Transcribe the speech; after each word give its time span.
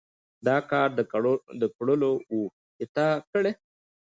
دا 0.47 0.57
کار 0.71 0.87
د 1.61 1.63
کړلو 1.77 2.11
وو 2.31 2.43
چې 2.75 2.83
تا 2.95 3.07
کړى. 3.31 3.51